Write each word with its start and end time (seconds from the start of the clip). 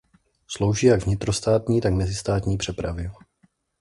Slouží 0.47 0.87
jak 0.87 1.05
vnitrostátní 1.05 1.81
tak 1.81 1.93
mezistátní 1.93 2.57
přepravě. 2.57 3.11